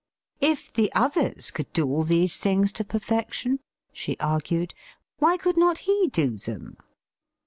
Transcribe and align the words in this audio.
"If 0.39 0.73
the 0.73 0.91
others 0.93 1.51
could 1.51 1.71
do 1.73 1.85
all 1.87 2.01
these 2.01 2.37
things 2.37 2.71
to 2.71 2.83
perfection," 2.83 3.59
she 3.93 4.17
argued, 4.19 4.73
"why 5.19 5.37
could 5.37 5.57
not 5.57 5.77
he 5.85 6.07
do 6.11 6.37
them?" 6.39 6.77